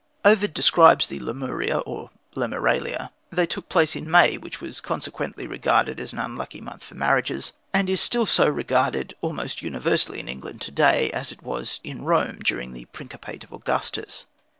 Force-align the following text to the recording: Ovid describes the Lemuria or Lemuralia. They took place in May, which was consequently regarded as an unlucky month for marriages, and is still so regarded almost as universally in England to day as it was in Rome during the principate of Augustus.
Ovid 0.25 0.55
describes 0.55 1.05
the 1.05 1.19
Lemuria 1.19 1.77
or 1.77 2.09
Lemuralia. 2.33 3.11
They 3.31 3.45
took 3.45 3.69
place 3.69 3.95
in 3.95 4.09
May, 4.09 4.35
which 4.35 4.59
was 4.59 4.81
consequently 4.81 5.45
regarded 5.45 5.99
as 5.99 6.11
an 6.11 6.17
unlucky 6.17 6.59
month 6.59 6.81
for 6.83 6.95
marriages, 6.95 7.51
and 7.71 7.87
is 7.87 8.01
still 8.01 8.25
so 8.25 8.47
regarded 8.47 9.13
almost 9.21 9.59
as 9.59 9.61
universally 9.61 10.19
in 10.19 10.27
England 10.27 10.59
to 10.61 10.71
day 10.71 11.11
as 11.11 11.31
it 11.31 11.43
was 11.43 11.79
in 11.83 12.03
Rome 12.03 12.39
during 12.43 12.71
the 12.73 12.85
principate 12.85 13.43
of 13.43 13.53
Augustus. 13.53 14.25